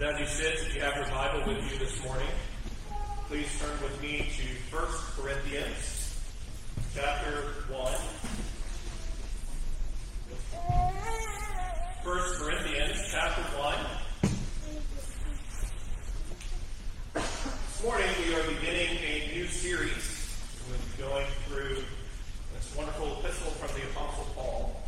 [0.00, 2.26] And as you sit, if you have your Bible with you this morning,
[3.28, 6.16] please turn with me to 1 Corinthians
[6.94, 7.92] chapter 1.
[12.02, 13.76] 1 Corinthians chapter 1.
[17.12, 20.34] This morning we are beginning a new series.
[20.70, 21.76] We're going through
[22.54, 24.80] this wonderful epistle from the Apostle Paul.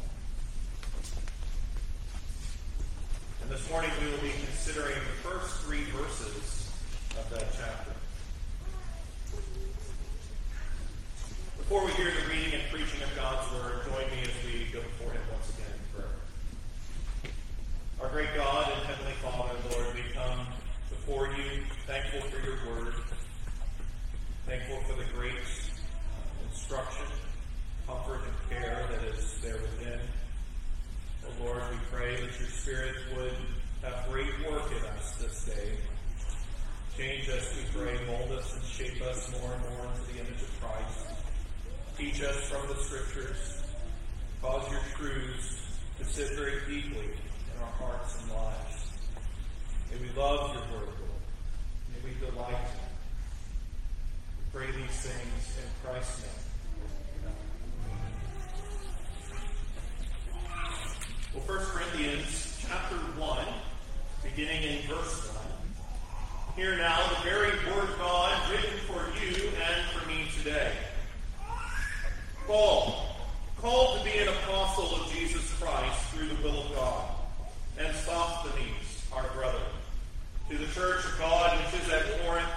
[3.42, 6.73] And this morning we will be considering the first three verses
[7.21, 7.93] of that chapter.
[11.59, 14.81] Before we hear the reading and preaching of God's Word, join me as we go
[14.81, 16.17] before Him once again in prayer.
[18.01, 20.47] Our great God and Heavenly Father, Lord, we come
[20.89, 22.95] before you thankful for your Word,
[24.47, 25.37] thankful for the great
[26.49, 27.05] instruction,
[27.87, 30.01] comfort, and care that is there within.
[31.25, 33.35] Oh Lord, we pray that your Spirit would
[33.83, 35.77] have great work in us this day.
[36.97, 40.43] Change us, we pray, mold us and shape us more and more into the image
[40.43, 41.07] of Christ.
[42.03, 43.63] Teach us from the Scriptures.
[44.43, 45.63] Cause your truths
[46.01, 48.87] to sit very deeply in our hearts and lives.
[49.89, 51.23] May we love your word, Lord.
[51.93, 52.91] May we delight in it.
[54.37, 57.35] We pray these things in Christ's name.
[61.35, 63.47] Well, 1 Corinthians chapter 1,
[64.25, 65.29] beginning in verse
[66.57, 66.57] 1.
[66.57, 70.73] Hear now the very word of God written for you and for me today.
[72.53, 72.95] Paul,
[73.57, 77.09] called to be an apostle of Jesus Christ through the will of God,
[77.79, 79.65] and Sosthenes, our brother,
[80.51, 82.51] to the church of God which is at Corinth,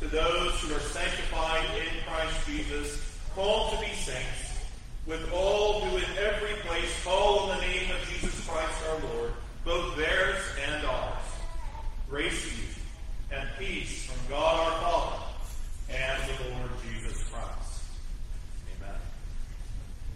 [0.00, 4.60] to those who are sanctified in Christ Jesus, called to be saints,
[5.06, 9.32] with all who in every place call on the name of Jesus Christ our Lord,
[9.64, 10.36] both theirs
[10.68, 11.24] and ours.
[12.10, 15.22] Grace to you and peace from God our Father
[15.88, 17.82] and the Lord Jesus Christ.
[18.76, 19.00] Amen.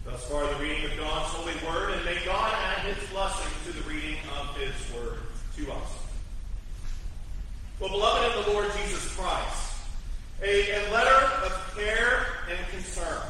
[0.05, 3.77] Thus far, the reading of God's holy word, and may God add his blessing to
[3.77, 5.19] the reading of his word
[5.55, 5.91] to us.
[7.79, 9.73] Well, beloved in the Lord Jesus Christ,
[10.41, 13.21] a, a letter of care and concern,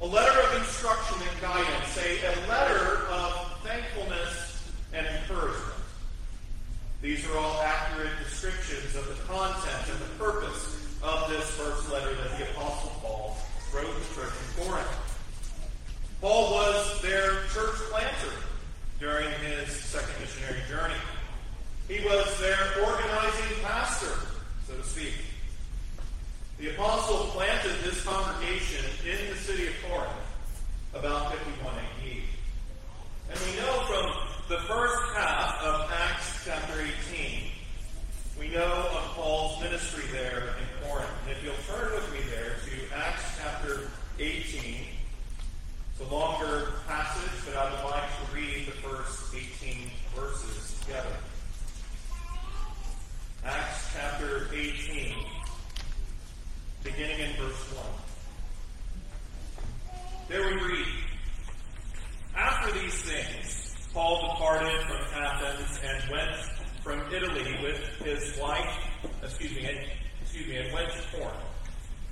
[0.00, 5.74] a letter of instruction and guidance, a, a letter of thankfulness and encouragement.
[7.02, 12.14] These are all accurate descriptions of the content and the purpose of this first letter
[12.14, 13.36] that the Apostle Paul
[13.74, 14.86] wrote the church in Corinth.
[16.20, 18.36] Paul was their church planter
[18.98, 21.00] during his second missionary journey.
[21.88, 24.14] He was their organizing pastor,
[24.68, 25.14] so to speak.
[26.58, 30.12] The apostle planted this congregation in the city of Corinth
[30.92, 32.22] about 51 AD.
[33.30, 34.12] And we know from
[34.50, 37.50] the first half of Acts chapter 18,
[38.38, 41.08] we know of Paul's ministry there in Corinth.
[41.26, 43.88] And if you'll turn with me there to Acts chapter
[44.18, 44.84] 18,
[46.00, 51.16] a longer passage, but I would like to read the first 18 verses together.
[53.44, 55.14] Acts chapter 18,
[56.84, 57.86] beginning in verse 1.
[60.28, 60.86] There we read,
[62.36, 66.36] After these things, Paul departed from Athens and went
[66.82, 68.70] from Italy with his wife,
[69.22, 69.78] excuse me, and,
[70.22, 71.34] excuse me, and went to Corinth.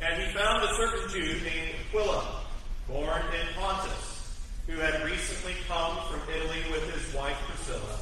[0.01, 2.43] And he found a certain Jew named Aquila,
[2.89, 7.99] born in Pontus, who had recently come from Italy with his wife Priscilla,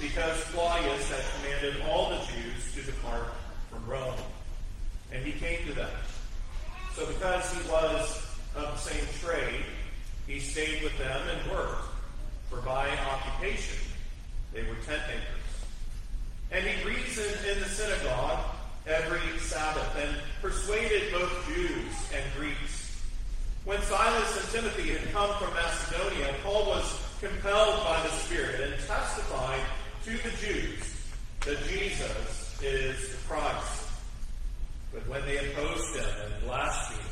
[0.00, 3.28] because Claudius had commanded all the Jews to depart
[3.70, 4.18] from Rome.
[5.12, 5.90] And he came to them.
[6.94, 9.64] So because he was of the same trade,
[10.26, 11.84] he stayed with them and worked,
[12.50, 13.78] for by occupation
[14.52, 15.38] they were tent makers.
[16.50, 18.40] And he reasoned in the synagogue
[18.86, 23.02] every Sabbath and persuaded both Jews and Greeks.
[23.64, 28.74] When Silas and Timothy had come from Macedonia, Paul was compelled by the Spirit and
[28.86, 29.60] testified
[30.04, 30.94] to the Jews
[31.40, 33.88] that Jesus is the Christ.
[34.92, 37.02] But when they opposed him and blasphemed,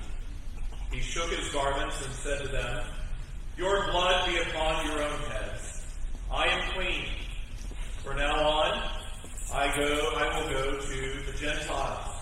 [0.90, 2.86] he shook his garments and said to them,
[3.58, 5.84] Your blood be upon your own heads.
[6.32, 7.04] I am clean.
[8.02, 8.90] From now on,
[9.52, 12.15] I go, I will go to the Gentiles.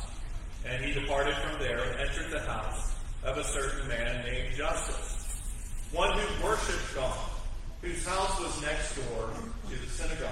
[0.64, 5.42] And he departed from there and entered the house of a certain man named Justus,
[5.92, 7.18] one who worshipped God,
[7.82, 9.30] whose house was next door
[9.68, 10.30] to the synagogue.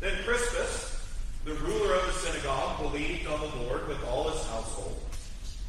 [0.00, 1.00] Then Crispus,
[1.44, 5.00] the ruler of the synagogue, believed on the Lord with all his household.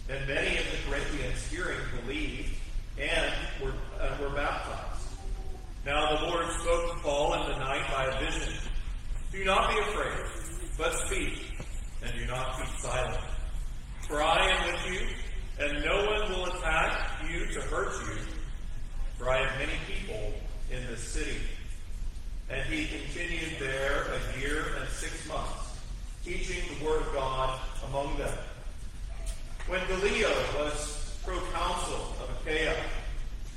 [0.10, 2.56] And many of the Corinthians hearing believed
[2.98, 5.08] and were, uh, were baptized.
[5.86, 8.54] Now the Lord spoke to Paul in the night by a vision,
[9.32, 10.26] Do not be afraid,
[10.78, 11.58] but speak,
[12.04, 13.24] and do not keep silent.
[14.08, 15.08] For I am with you,
[15.60, 18.18] and no one will attack you to hurt you,
[19.18, 20.34] for I have many people
[20.72, 21.38] in this city.
[22.50, 25.80] And he continued there a year and six months,
[26.26, 28.38] teaching the word of God among them.
[29.68, 32.76] When Gallio was proconsul of Achaia,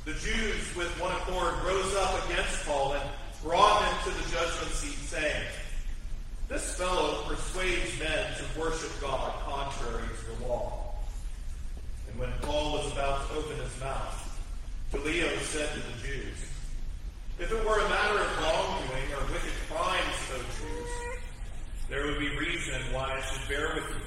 [0.05, 3.03] the Jews with one accord rose up against Paul and
[3.43, 5.47] brought him to the judgment seat, saying,
[6.49, 10.95] This fellow persuades men to worship God contrary to the law.
[12.09, 14.23] And when Paul was about to open his mouth,
[14.93, 16.39] Gallio said to the Jews,
[17.41, 21.21] If it were a matter of wrongdoing or wicked crimes, O Jews,
[21.89, 24.07] there would be reason why I should bear with you.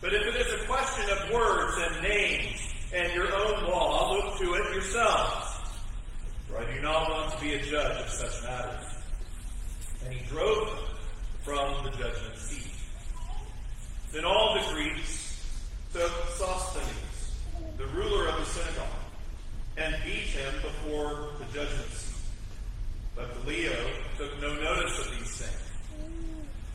[0.00, 2.60] But if it is a question of words and names
[2.94, 5.48] and your own law, look to it yourselves.
[6.48, 8.86] For I do not want to be a judge of such matters.
[10.02, 10.85] And he drove them
[11.46, 12.74] from the judgment seat.
[14.12, 15.40] Then all the Greeks
[15.92, 17.30] took Sosthenes,
[17.78, 18.88] the ruler of the synagogue,
[19.76, 22.16] and beat him before the judgment seat.
[23.14, 23.76] But Gallio
[24.18, 25.62] took no notice of these things.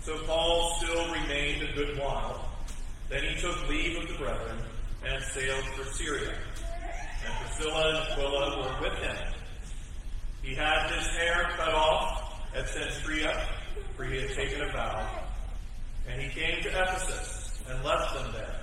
[0.04, 2.50] So Paul still remained a good while.
[3.10, 4.58] Then he took leave of the brethren
[5.06, 6.34] and sailed for Syria.
[7.26, 9.34] And Priscilla and Aquila were with him.
[10.42, 13.46] He had his hair cut off at Cenchrea,
[13.96, 15.08] for he had taken a vow.
[16.08, 18.56] And he came to Ephesus and left them there.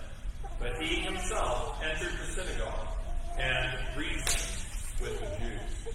[0.61, 2.89] But he himself entered the synagogue
[3.39, 4.59] and reasoned
[5.01, 5.95] with the Jews.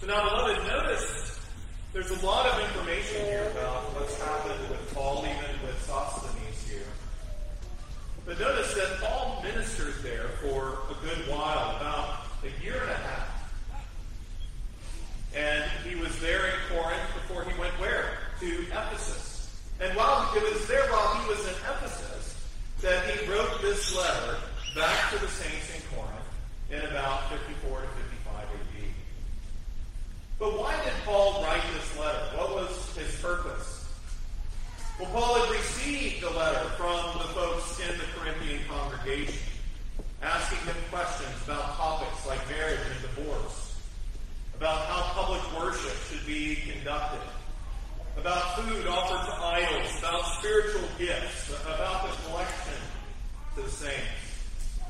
[0.00, 1.40] So now, beloved, notice
[1.92, 6.86] there's a lot of information here about what's happened with Paul, even with Sosthenes here.
[8.24, 12.94] But notice that Paul ministered there for a good while, about a year and a
[12.94, 13.28] half.
[15.34, 18.18] And he was there in Corinth before he went where?
[18.40, 19.60] To Ephesus.
[19.80, 22.34] And while it was there while he was in Ephesus
[22.80, 24.36] that he wrote this letter
[24.74, 26.24] back to the saints in Corinth
[26.70, 28.84] in about 54 to 55 AD.
[30.38, 32.24] But why did Paul write this letter?
[32.36, 33.86] What was his purpose?
[34.98, 39.38] Well, Paul had received a letter from the folks in the Corinthian congregation
[40.22, 43.68] asking them questions about topics like marriage and divorce
[44.58, 47.20] about how public worship should be conducted,
[48.28, 52.74] about food offered to idols, about spiritual gifts, about the collection
[53.54, 54.84] to the saints.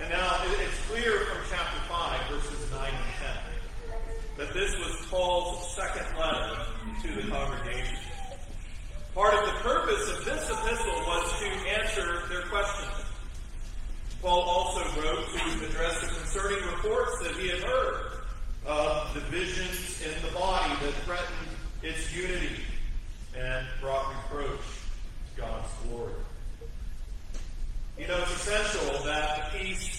[0.00, 3.98] And now it's clear from chapter 5, verses 9 and 10,
[4.38, 6.56] that this was Paul's second letter
[7.02, 7.98] to the congregation.
[9.14, 11.46] Part of the purpose of this epistle was to
[11.82, 13.04] answer their questions.
[14.22, 18.12] Paul also wrote to address the concerning reports that he had heard
[18.64, 21.48] of divisions in the body that threatened
[21.82, 22.62] its unity
[23.36, 24.60] and brought reproach
[25.34, 26.12] to God's glory.
[27.98, 29.89] You know, it's essential that the peace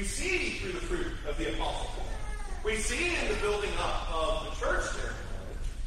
[0.00, 2.06] We see through the fruit of the apostles.
[2.64, 5.12] We see in the building up of the church there.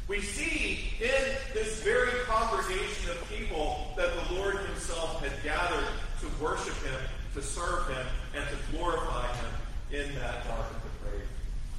[0.06, 5.88] We see in this very congregation of people that the Lord Himself had gathered
[6.20, 7.00] to worship Him,
[7.34, 8.06] to serve Him,
[8.36, 9.50] and to glorify Him
[9.90, 11.30] in that dark and depraved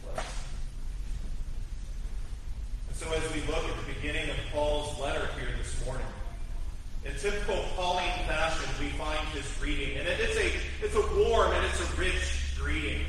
[0.04, 0.28] place.
[2.90, 5.55] And so, as we look at the beginning of Paul's letter here
[7.06, 10.52] in typical Pauline fashion, we find his greeting, and it's a
[10.84, 13.02] it's a warm and it's a rich greeting,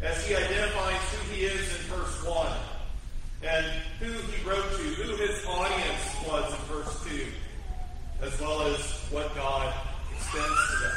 [0.00, 2.56] as he identifies who he is in verse one,
[3.42, 3.66] and
[3.98, 7.26] who he wrote to, who his audience was in verse two,
[8.22, 9.74] as well as what God
[10.12, 10.96] extends to them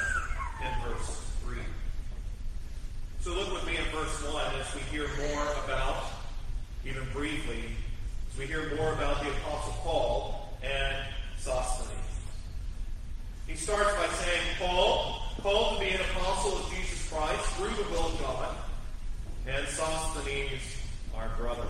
[0.62, 1.66] in verse three.
[3.22, 6.04] So look with me in verse one as we hear more about,
[6.86, 7.64] even briefly,
[8.32, 10.96] as we hear more about the Apostle Paul and
[11.40, 11.97] Sosthenes.
[13.48, 17.90] He starts by saying, Paul, called to be an apostle of Jesus Christ through the
[17.90, 18.56] will of God,
[19.48, 20.62] and Sosthenes,
[21.16, 21.68] our brother.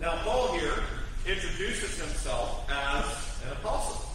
[0.00, 0.82] Now, Paul here
[1.26, 3.04] introduces himself as
[3.46, 4.08] an apostle.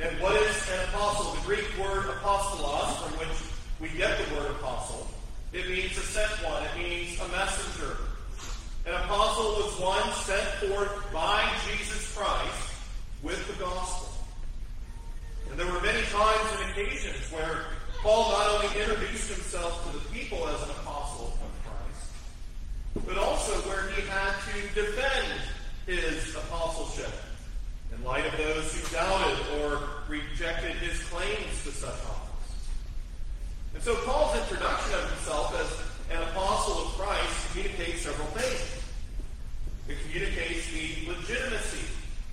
[0.00, 1.34] And what is an apostle?
[1.34, 3.38] The Greek word apostolos, from which
[3.80, 5.06] we get the word apostle,
[5.52, 6.64] it means a sent one.
[6.64, 7.96] It means a messenger.
[8.86, 12.74] An apostle was one sent forth by Jesus Christ
[13.22, 13.93] with the gospel.
[15.54, 17.66] And there were many times and occasions where
[18.02, 23.52] Paul not only introduced himself to the people as an apostle of Christ, but also
[23.68, 25.28] where he had to defend
[25.86, 27.12] his apostleship
[27.94, 32.66] in light of those who doubted or rejected his claims to such office.
[33.74, 38.82] And so Paul's introduction of himself as an apostle of Christ communicates several things.
[39.86, 41.86] It communicates the legitimacy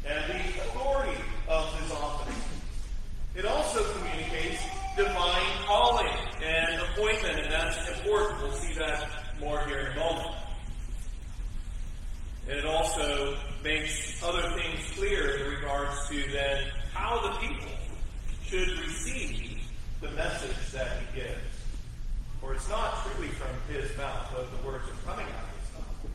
[0.07, 2.20] and the authority of his office.
[3.35, 4.61] It also communicates
[4.97, 8.41] divine calling and appointment, and that's important.
[8.41, 9.09] We'll see that
[9.39, 10.35] more here in a moment.
[12.49, 17.69] And it also makes other things clear in regards to then how the people
[18.45, 19.61] should receive
[20.01, 21.39] the message that he gives.
[22.41, 25.73] For it's not truly from his mouth, but the words are coming out of his
[25.77, 26.11] mouth,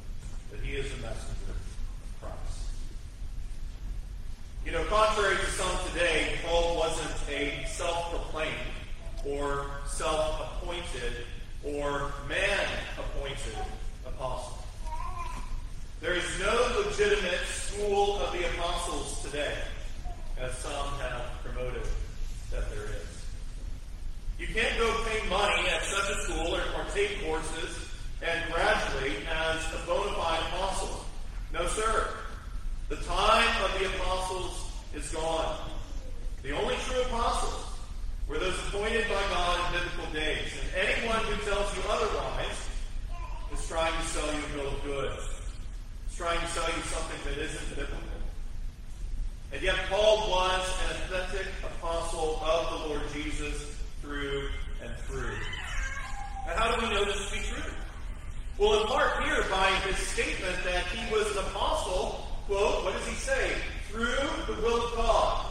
[0.50, 2.66] that he is the messenger of Christ.
[4.66, 8.52] You know, contrary to some today, Paul wasn't a self-proclaimed
[9.26, 11.12] or self-appointed
[11.64, 13.58] or man-appointed
[14.06, 14.58] apostle.
[16.00, 19.54] There is no legitimate school of the apostles today,
[20.38, 21.82] as some have promoted
[22.52, 23.24] that there is.
[24.38, 27.88] You can't go pay money at such a school or, or take courses
[28.22, 31.04] and graduate as a bona fide apostle.
[31.52, 32.10] No, sir.
[32.88, 35.58] The time of the apostles is gone.
[36.42, 37.65] The only true apostles
[38.28, 40.52] were those appointed by God in biblical days.
[40.60, 42.68] And anyone who tells you otherwise
[43.52, 45.22] is trying to sell you a bill of goods.
[46.10, 47.98] Is trying to sell you something that isn't biblical.
[49.52, 54.48] And yet Paul was an authentic apostle of the Lord Jesus through
[54.82, 55.36] and through.
[56.48, 57.72] And how do we know this to be true?
[58.58, 63.06] Well, in part here by his statement that he was an apostle quote, what does
[63.06, 63.52] he say?
[63.90, 64.06] Through
[64.46, 65.46] the will of God.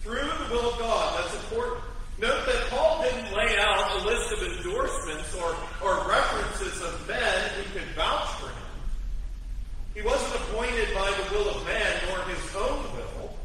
[0.00, 1.18] Through the will of God.
[1.18, 1.83] That's important.
[2.20, 7.50] Note that Paul didn't lay out a list of endorsements or, or references of men
[7.56, 8.54] who could vouch for him.
[9.94, 13.36] He wasn't appointed by the will of man nor his own will,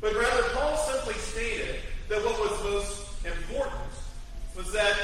[0.00, 1.76] but rather Paul simply stated
[2.08, 3.90] that what was most important
[4.56, 4.96] was that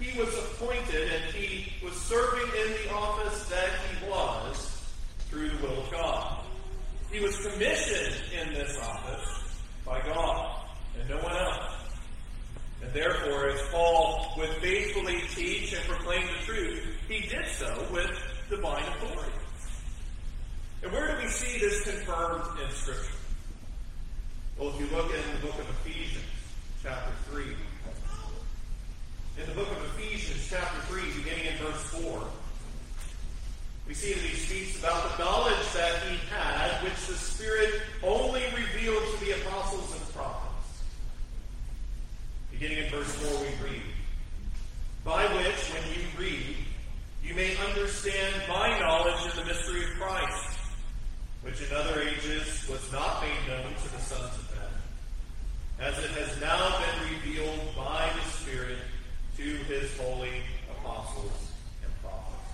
[0.00, 4.82] he was appointed and he was serving in the office that he was
[5.30, 6.38] through the will of God.
[7.12, 9.52] He was commissioned in this office
[9.84, 10.60] by God
[10.98, 11.55] and no one else.
[12.96, 18.10] Therefore, as Paul would faithfully teach and proclaim the truth, he did so with
[18.48, 19.36] divine authority.
[20.82, 23.12] And where do we see this confirmed in Scripture?
[24.58, 26.24] Well, if you look in the book of Ephesians,
[26.82, 27.44] chapter 3.
[29.42, 32.26] In the book of Ephesians, chapter 3, beginning in verse 4,
[33.86, 38.44] we see that he speaks about the knowledge that he had, which the Spirit only
[38.56, 39.95] revealed to the apostles.
[42.58, 43.82] Beginning in verse 4, we read,
[45.04, 46.56] By which, when you read,
[47.22, 50.58] you may understand my knowledge of the mystery of Christ,
[51.42, 56.10] which in other ages was not made known to the sons of men, as it
[56.12, 58.78] has now been revealed by the Spirit
[59.36, 60.40] to his holy
[60.78, 61.50] apostles
[61.84, 62.52] and prophets.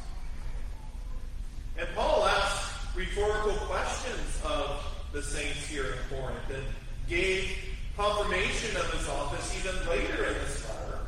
[1.79, 6.65] and Paul asks rhetorical questions of the saints here in Corinth and
[7.09, 7.57] gave
[7.97, 10.99] confirmation of his office even later in this letter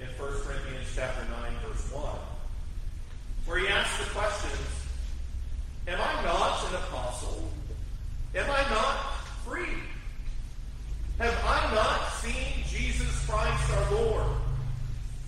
[0.00, 2.04] in 1 Corinthians chapter 9, verse 1,
[3.46, 4.68] where he asks ask the questions
[5.86, 7.50] Am I not an apostle?
[8.34, 9.78] Am I not free?
[11.18, 14.26] Have I not seen Jesus Christ our Lord?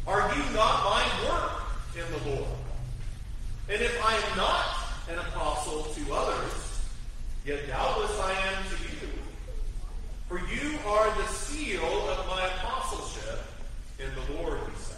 [0.07, 1.63] Are you not my work
[1.95, 2.49] in the Lord?
[3.69, 4.77] And if I am not
[5.11, 6.81] an apostle to others,
[7.45, 9.13] yet doubtless I am to you.
[10.29, 13.43] For you are the seal of my apostleship
[13.99, 14.97] in the Lord, he said.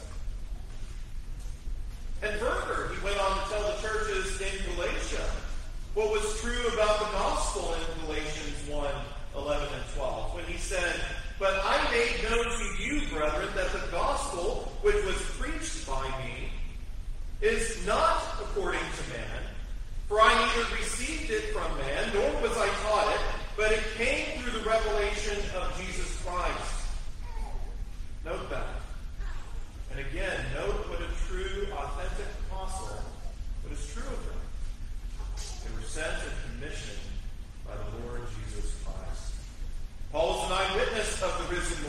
[2.23, 5.25] And further, he went on to tell the churches in Galatia
[5.95, 8.95] what was true about the gospel in Galatians 1
[9.37, 11.01] 11 and 12, when he said,
[11.39, 16.51] But I made known to you, brethren, that the gospel which was preached by me
[17.41, 19.43] is not according to man,
[20.09, 23.21] for I neither received it from man, nor was I taught it,
[23.57, 26.87] but it came through the revelation of Jesus Christ.
[28.25, 28.67] Note that.
[29.93, 32.99] And again, note what a true, authentic apostle,
[33.63, 34.39] what is true of them.
[35.65, 36.99] They were sent and commissioned
[37.67, 39.35] by the Lord Jesus Christ.
[40.13, 41.88] Paul is an eyewitness of the risen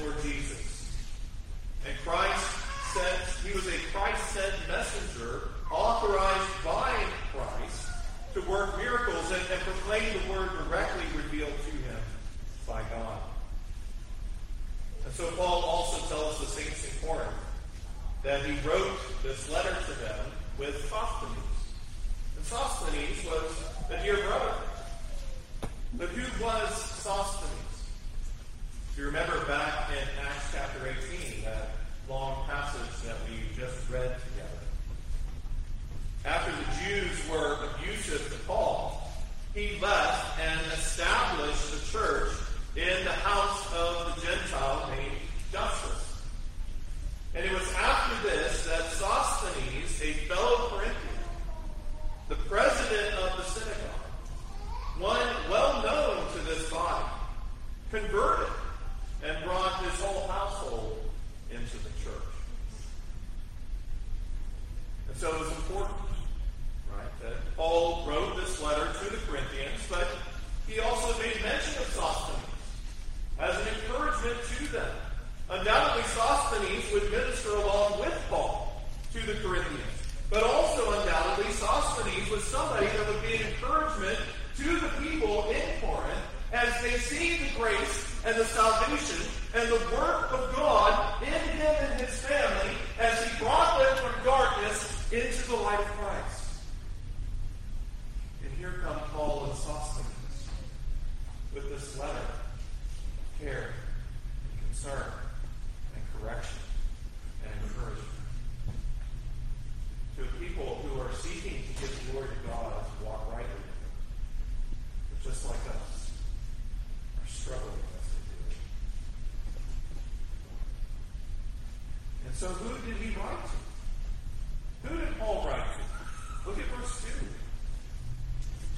[122.40, 124.88] so who did he write to?
[124.88, 126.50] Who did Paul write to?
[126.50, 127.04] Look at verse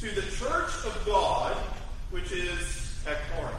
[0.02, 0.08] 2.
[0.08, 1.56] To the church of God,
[2.10, 3.56] which is at Corinth.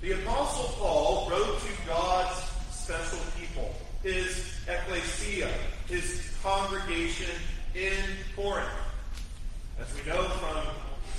[0.00, 2.40] The Apostle Paul wrote to God's
[2.70, 5.50] special people, his ecclesia,
[5.88, 7.34] his congregation
[7.74, 7.98] in
[8.36, 8.70] Corinth.
[9.80, 10.66] As we know from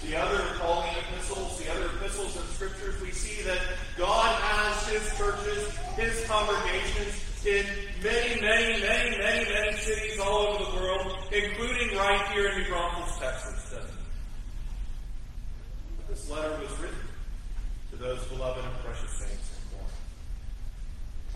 [0.09, 3.59] the other Pauline epistles, the other epistles and scriptures, we see that
[4.03, 7.65] God has his churches, his congregations in
[8.03, 12.67] many, many, many, many, many cities all over the world, including right here in New
[12.67, 13.73] Braunfels, Texas.
[16.09, 16.99] this letter was written
[17.91, 19.95] to those beloved and precious saints in Corinth.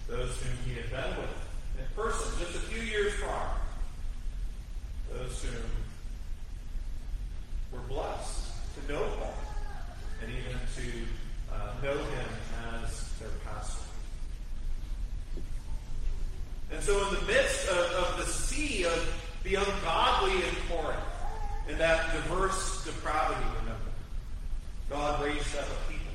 [0.10, 1.38] Those whom he had been with
[1.80, 3.48] in person just a few years prior.
[5.14, 5.72] Those whom
[7.72, 9.36] were blessed to know Paul
[10.22, 11.08] and even to
[11.54, 12.30] uh, know him
[12.84, 13.84] as their pastor.
[16.78, 21.02] And so, in the midst of, of the sea of the ungodly in Corinth,
[21.68, 23.90] in that diverse depravity, remember,
[24.88, 26.14] God raised up a people.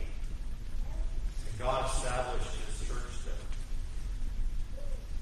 [1.51, 3.35] And God established his church there.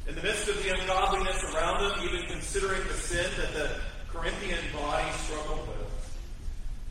[0.09, 3.81] In the midst of the ungodliness around them, even considering the sin that the
[4.13, 6.19] Corinthian body struggled with,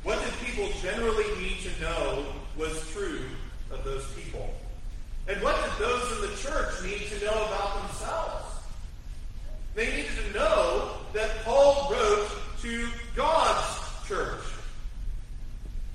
[0.02, 2.26] what did people generally need to know
[2.58, 3.22] was true
[3.70, 4.52] of those people?
[5.30, 8.29] And what did those in the church need to know about themselves?
[11.14, 12.30] that Paul wrote
[12.62, 14.44] to God's church,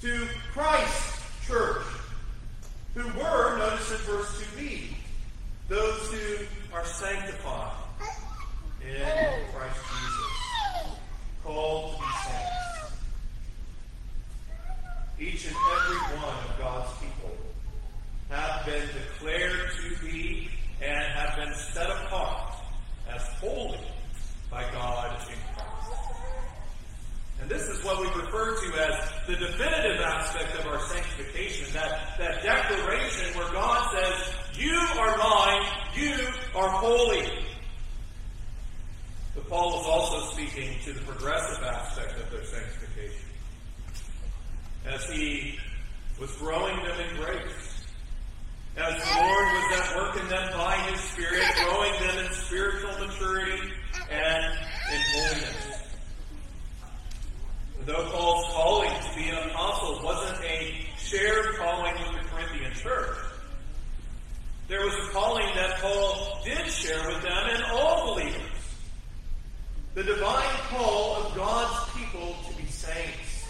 [0.01, 1.85] to Christ's church,
[2.95, 4.95] who were, notice in verse 2b,
[5.69, 7.73] those who are sanctified
[8.83, 10.99] in Christ Jesus,
[11.45, 12.55] called to be saints.
[15.19, 17.37] Each and every one of God's people
[18.31, 20.51] have been declared to be
[20.81, 22.55] and have been set apart
[23.09, 23.79] as holy
[24.55, 26.15] by God in Christ.
[27.41, 32.17] And this is what we refer to as the definitive aspect of our sanctification, that,
[32.19, 36.15] that declaration where God says, You are mine, you
[36.55, 37.29] are holy.
[39.35, 43.27] But Paul is also speaking to the progressive aspect of their sanctification.
[44.87, 45.59] As he
[46.21, 47.87] was growing them in grace,
[48.77, 53.07] as the Lord was at work in them by his Spirit, growing them in spiritual
[53.07, 53.73] maturity,
[54.11, 54.59] and
[54.93, 55.75] in holiness.
[57.87, 63.17] Though Paul's calling to be an apostle wasn't a shared calling with the Corinthian church,
[64.69, 68.41] there was a calling that Paul did share with them and all believers.
[69.95, 73.47] The divine call of God's people to be saints.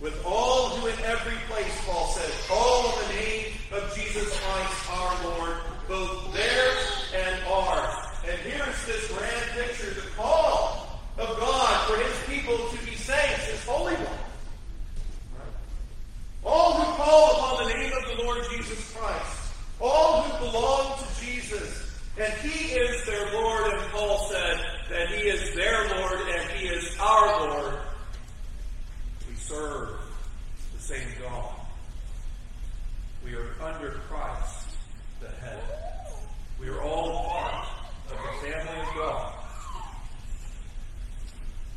[0.00, 4.90] With all who in every place, Paul said, call on the name of Jesus Christ
[4.90, 5.56] our Lord,
[5.86, 7.94] both theirs and ours.
[8.28, 13.44] And here's this grand picture, the call of God for his people to be saints,
[13.44, 14.08] his holy ones.
[16.44, 21.24] All who call upon the name of the Lord Jesus Christ, all who belong to
[21.24, 26.50] Jesus, and he is their Lord, and Paul said that he is their Lord and
[26.52, 27.78] he is our Lord.
[29.28, 29.98] We serve
[30.76, 31.54] the same God.
[33.24, 34.68] We are under Christ,
[35.20, 35.62] the head.
[36.60, 37.68] We are all part
[38.10, 39.32] of the family of God.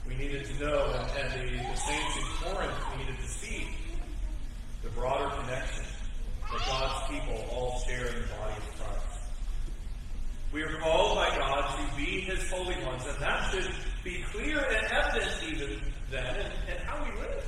[0.08, 3.68] We needed to know, and, and the, the saints in Corinth needed to see
[4.84, 5.84] the broader connection
[6.52, 9.16] that God's people all share in the body of Christ.
[10.52, 13.70] We are called by God to be His holy ones, and that should
[14.04, 15.82] be clear and evident even
[16.12, 17.46] then in, in how we live.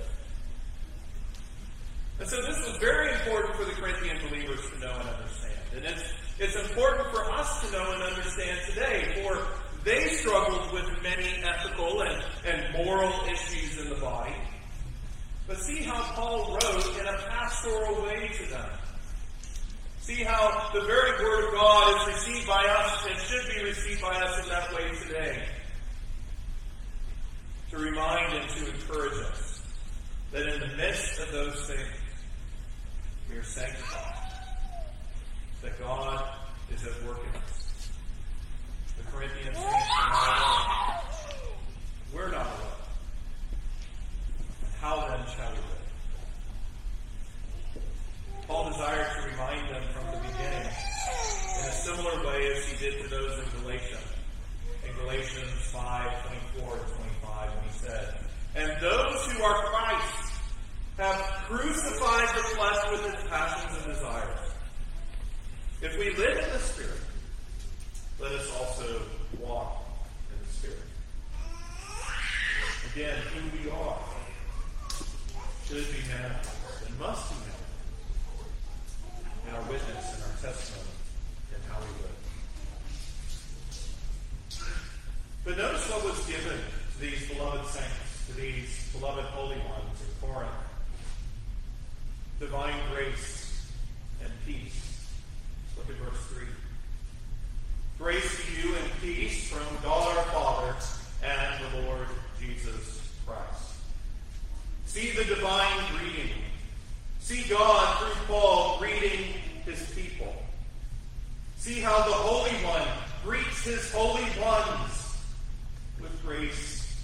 [2.77, 5.53] Was very important for the Corinthian believers to know and understand.
[5.75, 6.03] And it's,
[6.37, 9.47] it's important for us to know and understand today, for
[9.83, 14.35] they struggled with many ethical and, and moral issues in the body.
[15.47, 18.69] But see how Paul wrote in a pastoral way to them.
[20.01, 24.01] See how the very Word of God is received by us and should be received
[24.01, 25.43] by us in that way today.
[27.71, 29.61] To remind and to encourage us
[30.31, 31.96] that in the midst of those things,
[33.29, 34.13] we are sanctified.
[35.61, 36.23] That God
[36.73, 37.89] is at work in us.
[38.97, 39.57] The Corinthians.
[42.13, 42.77] We're not alone.
[44.79, 45.77] How then shall we live?
[48.47, 50.67] Paul desired to remind them from the beginning
[51.59, 53.99] in a similar way as he did to those in Galatia.
[54.87, 58.17] In Galatians 5, 24 and 25, when he said,
[58.55, 60.27] And those who are Christ
[60.97, 61.15] have
[61.47, 64.39] crucified the flesh with its passions and desires.
[65.87, 66.99] If we live in the Spirit,
[68.19, 69.01] let us also
[69.39, 69.87] walk
[70.29, 70.77] in the Spirit.
[72.93, 73.99] Again, who we are
[75.65, 77.57] should be manifest and must be manifest
[79.47, 80.89] in our witness and our testimony
[81.53, 82.17] and how we live.
[85.45, 86.59] But notice what was given
[86.91, 90.51] to these beloved saints, to these beloved holy ones in Corinth.
[92.39, 93.71] Divine grace
[94.21, 94.83] and peace.
[95.77, 96.43] Look at verse 3.
[97.99, 100.75] Grace to you and peace from God our Father
[101.23, 102.07] and the Lord
[102.39, 103.73] Jesus Christ.
[104.85, 106.31] See the divine greeting.
[107.19, 109.33] See God through Paul greeting
[109.65, 110.33] his people.
[111.57, 112.87] See how the Holy One
[113.23, 115.17] greets his holy ones
[116.01, 116.95] with grace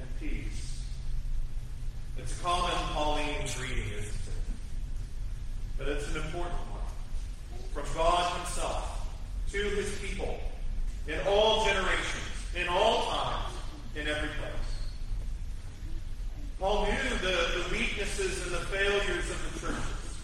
[0.00, 0.82] and peace.
[2.18, 4.22] It's a common Pauline greeting, isn't it?
[5.78, 6.82] But it's an important one.
[7.72, 9.08] From God himself
[9.50, 10.38] to his people
[11.08, 13.54] in all generations, in all times,
[13.96, 14.52] in every place.
[16.60, 20.16] Paul knew the, the weaknesses and the failures of the churches.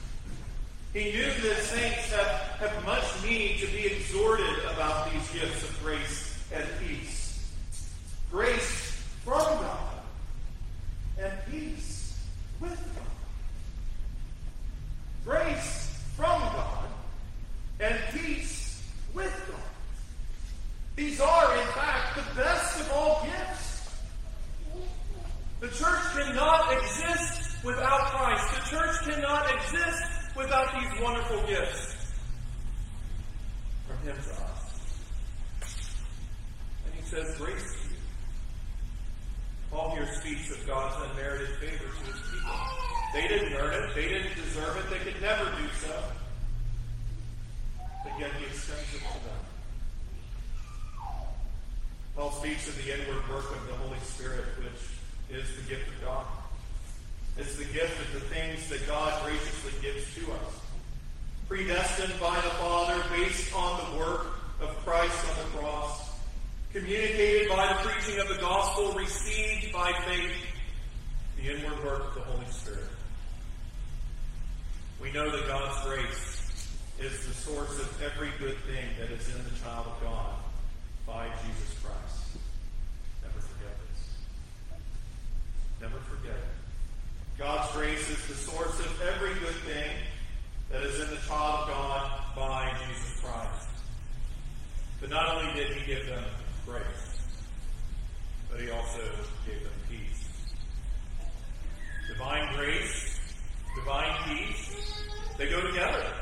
[0.92, 2.28] He knew that saints have,
[2.60, 7.50] have much need to be exhorted about these gifts of grace and peace.
[8.30, 9.94] Grace from God
[11.18, 12.18] and peace
[12.60, 13.04] with God.
[15.24, 16.88] Grace from God
[17.80, 18.82] and peace
[19.14, 19.60] with God.
[20.96, 23.98] These are, in fact, the best of all gifts.
[25.60, 28.54] The church cannot exist without Christ.
[28.54, 30.02] The church cannot exist
[30.36, 31.96] without these wonderful gifts
[33.86, 34.90] from Him to us.
[36.86, 37.96] And He says, Grace to you.
[39.70, 42.54] Paul here speaks of God's unmerited favor to His people.
[43.14, 46.02] They didn't earn it, they didn't deserve it, they could never do so.
[48.04, 49.42] But yet He extends it to them.
[52.16, 56.04] Paul speaks of the inward work of the Holy Spirit, which is the gift of
[56.04, 56.26] God.
[57.36, 60.54] It's the gift of the things that God graciously gives to us.
[61.46, 64.26] Predestined by the Father, based on the work
[64.60, 66.10] of Christ on the cross,
[66.72, 70.32] communicated by the preaching of the gospel, received by faith,
[71.36, 72.80] the inward work of the Holy Spirit.
[75.00, 76.37] We know that God's grace
[77.00, 80.34] is the source of every good thing that is in the child of God
[81.06, 82.38] by Jesus Christ.
[83.22, 84.80] Never forget this.
[85.80, 87.38] Never forget it.
[87.38, 89.90] God's grace is the source of every good thing
[90.72, 93.68] that is in the child of God by Jesus Christ.
[95.00, 96.24] But not only did he give them
[96.66, 96.82] grace,
[98.50, 99.02] but he also
[99.46, 100.26] gave them peace.
[102.08, 103.20] Divine grace,
[103.76, 105.04] divine peace,
[105.38, 106.12] they go together.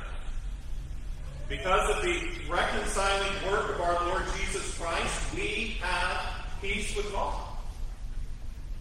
[1.49, 7.41] Because of the reconciling work of our Lord Jesus Christ, we have peace with God.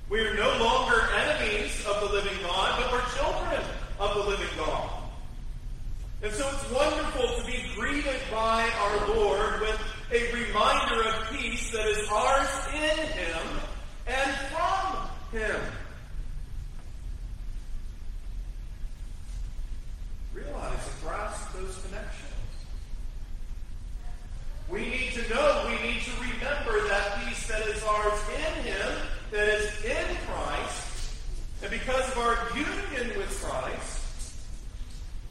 [0.09, 3.63] We are no longer enemies of the living God, but we're children
[3.99, 4.89] of the living God.
[6.23, 9.79] And so it's wonderful to be greeted by our Lord with
[10.11, 13.47] a reminder of peace that is ours in Him
[14.07, 15.61] and from Him.
[20.33, 22.25] Realize and grasp those connections.
[24.69, 28.93] We need to know, we need to remember that peace that is ours in Him,
[29.31, 31.13] that is in Christ,
[31.61, 34.01] and because of our union with Christ,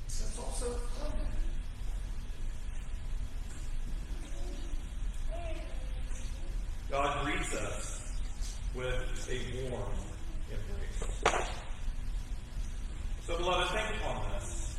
[0.06, 1.12] that's also from
[5.32, 5.56] Him.
[6.90, 8.12] God greets us
[8.74, 9.82] with a warm
[10.48, 11.48] embrace.
[13.26, 14.76] So, beloved, think upon this.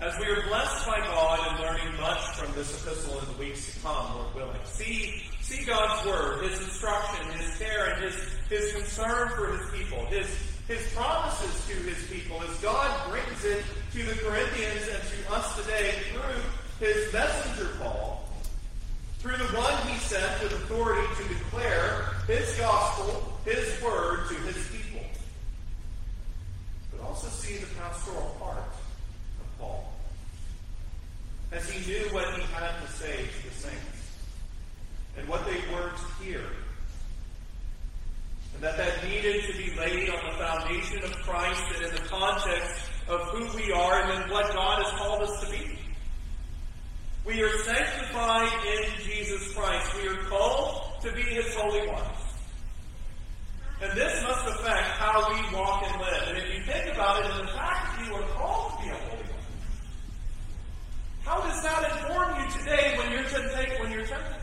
[0.00, 3.74] As we are blessed by God and learning much from this epistle in the weeks
[3.74, 8.14] to come, Lord willing, see, see God's word, His instruction, His care, and His,
[8.50, 10.28] His concern for His people, His,
[10.68, 15.56] His promises to His people, as God brings it to the Corinthians and to us
[15.56, 18.28] today through His messenger Paul,
[19.20, 24.68] through the one He sent with authority to declare His gospel, His word to His
[24.68, 25.00] people.
[26.92, 28.69] But also see the pastoral part
[31.52, 34.20] as he knew what he had to say to the saints
[35.16, 36.42] and what they were to hear.
[38.54, 42.08] And that that needed to be laid on the foundation of Christ and in the
[42.08, 45.78] context of who we are and in what God has called us to be.
[47.24, 49.94] We are sanctified in Jesus Christ.
[49.96, 52.06] We are called to be His holy ones.
[53.82, 56.28] And this must affect how we walk and live.
[56.28, 58.90] And if you think about it, in the fact that you are called to be
[58.90, 59.40] a holy one,
[61.24, 64.39] how does that inform you today when you're tempted, when you're tempted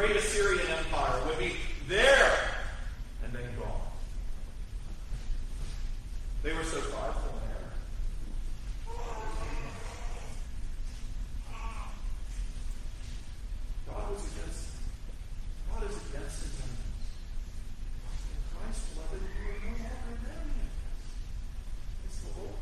[0.00, 1.52] great Assyrian Empire would be
[1.86, 2.32] there
[3.22, 3.82] and then gone.
[6.42, 7.72] They were so powerful in there.
[13.90, 14.80] God was against them.
[15.70, 17.04] God is against his enemies.
[18.32, 20.64] In Christ, beloved, you are no longer enemy.
[22.06, 22.58] It's the Lord.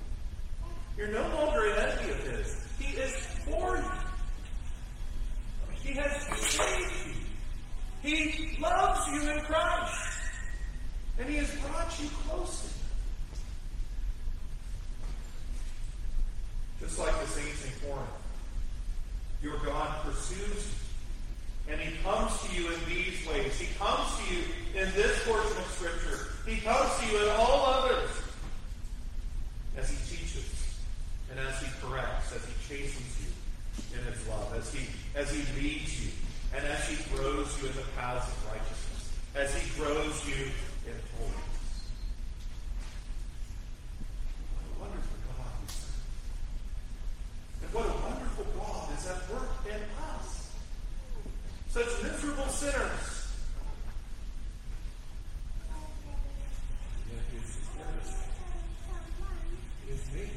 [0.97, 2.49] You're no longer an enemy of his.
[2.81, 4.09] He is for you.
[5.85, 7.15] He has saved you.
[8.03, 10.19] He loves you in Christ.
[11.19, 12.75] And he has brought you close to him.
[16.81, 18.09] Just like the saints in Corinth,
[19.43, 20.75] your God pursues.
[21.71, 23.59] And he comes to you in these ways.
[23.59, 24.43] He comes to you
[24.75, 26.29] in this portion of Scripture.
[26.47, 28.11] He comes to you in all others
[29.77, 30.79] as he teaches
[31.31, 35.45] and as he corrects, as he chastens you in his love, as he as he
[35.61, 36.11] leads you,
[36.57, 40.51] and as he grows you in the paths of righteousness, as he grows you
[40.87, 41.85] in holiness.
[44.57, 46.01] What a wonderful God we serve.
[47.63, 49.83] And what a wonderful God is at work in
[50.17, 50.51] us.
[51.69, 53.29] Such miserable sinners.
[57.13, 58.33] Yet he is devastated.
[59.85, 60.31] He is me.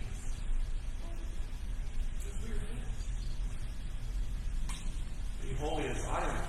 [2.20, 3.02] Because we are his.
[5.62, 6.46] Be holy as I am holy.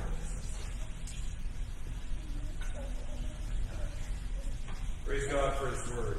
[5.05, 6.12] Praise God for his word.